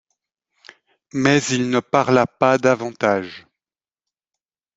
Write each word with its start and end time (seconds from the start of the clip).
Mais 1.13 1.43
il 1.51 1.69
ne 1.69 1.79
parla 1.79 2.25
pas 2.25 2.57
davantage. 2.57 3.45